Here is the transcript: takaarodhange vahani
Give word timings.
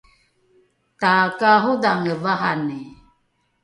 takaarodhange 0.99 2.13
vahani 2.23 2.79